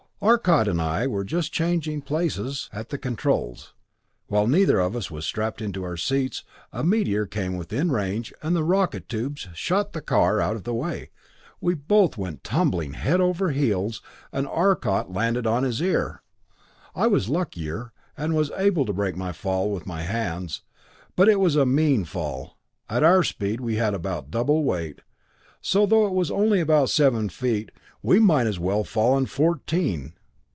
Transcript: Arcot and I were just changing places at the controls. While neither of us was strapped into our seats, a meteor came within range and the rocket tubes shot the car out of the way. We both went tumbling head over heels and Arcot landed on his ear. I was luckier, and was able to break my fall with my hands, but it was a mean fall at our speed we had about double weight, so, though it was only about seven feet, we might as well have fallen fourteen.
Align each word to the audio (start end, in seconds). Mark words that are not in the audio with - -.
Arcot 0.23 0.67
and 0.67 0.79
I 0.79 1.07
were 1.07 1.23
just 1.23 1.51
changing 1.51 2.03
places 2.03 2.69
at 2.71 2.89
the 2.89 2.99
controls. 2.99 3.73
While 4.27 4.45
neither 4.45 4.79
of 4.79 4.95
us 4.95 5.09
was 5.09 5.25
strapped 5.25 5.63
into 5.63 5.83
our 5.83 5.97
seats, 5.97 6.43
a 6.71 6.83
meteor 6.83 7.25
came 7.25 7.57
within 7.57 7.91
range 7.91 8.31
and 8.43 8.55
the 8.55 8.63
rocket 8.63 9.09
tubes 9.09 9.47
shot 9.55 9.93
the 9.93 9.99
car 10.01 10.39
out 10.39 10.55
of 10.55 10.63
the 10.63 10.75
way. 10.75 11.09
We 11.59 11.73
both 11.73 12.19
went 12.19 12.43
tumbling 12.43 12.93
head 12.93 13.19
over 13.19 13.49
heels 13.49 13.99
and 14.31 14.45
Arcot 14.47 15.11
landed 15.11 15.47
on 15.47 15.63
his 15.63 15.81
ear. 15.81 16.21
I 16.93 17.07
was 17.07 17.27
luckier, 17.27 17.91
and 18.15 18.35
was 18.35 18.51
able 18.55 18.85
to 18.85 18.93
break 18.93 19.15
my 19.15 19.31
fall 19.31 19.71
with 19.71 19.87
my 19.87 20.03
hands, 20.03 20.61
but 21.15 21.29
it 21.29 21.39
was 21.39 21.55
a 21.55 21.65
mean 21.65 22.05
fall 22.05 22.59
at 22.87 23.01
our 23.01 23.23
speed 23.23 23.59
we 23.59 23.77
had 23.77 23.95
about 23.95 24.29
double 24.29 24.63
weight, 24.63 25.01
so, 25.63 25.85
though 25.87 26.05
it 26.07 26.13
was 26.13 26.29
only 26.31 26.59
about 26.59 26.89
seven 26.89 27.27
feet, 27.27 27.71
we 28.03 28.17
might 28.19 28.47
as 28.47 28.57
well 28.57 28.77
have 28.79 28.87
fallen 28.89 29.27
fourteen. 29.27 30.11